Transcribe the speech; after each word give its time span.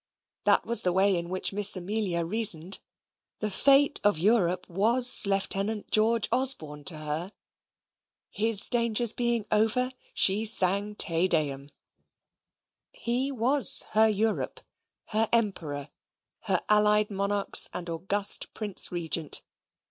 That 0.45 0.65
was 0.65 0.81
the 0.81 0.91
way 0.93 1.15
in 1.15 1.29
which 1.29 1.53
Miss 1.53 1.77
Amelia 1.77 2.25
reasoned. 2.25 2.79
The 3.37 3.51
fate 3.51 3.99
of 4.03 4.17
Europe 4.17 4.67
was 4.67 5.27
Lieutenant 5.27 5.91
George 5.91 6.27
Osborne 6.31 6.83
to 6.85 6.97
her. 6.97 7.31
His 8.31 8.67
dangers 8.67 9.13
being 9.13 9.45
over, 9.51 9.91
she 10.15 10.43
sang 10.45 10.95
Te 10.95 11.27
Deum. 11.27 11.69
He 12.93 13.31
was 13.31 13.83
her 13.91 14.07
Europe: 14.07 14.61
her 15.09 15.29
emperor: 15.31 15.91
her 16.45 16.61
allied 16.67 17.11
monarchs 17.11 17.69
and 17.71 17.87
august 17.87 18.51
prince 18.55 18.91
regent. 18.91 19.43